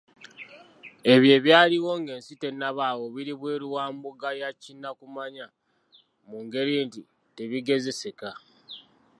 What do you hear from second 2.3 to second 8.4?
tennabaawo biri bweru wa mbuga ya kinnakumanya mu ngeri nti tebigezeseka.